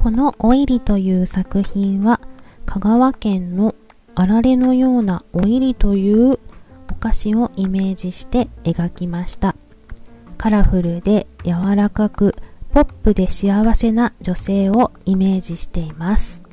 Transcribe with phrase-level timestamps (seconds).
[0.00, 2.22] このオイリという作品は
[2.64, 3.74] 香川県の
[4.14, 6.38] あられのようなおイりという
[6.90, 9.56] お菓子をイメージして描きました。
[10.38, 12.34] カラフルで柔らかく
[12.72, 16.49] ポップで幸せな女性をイメージしています。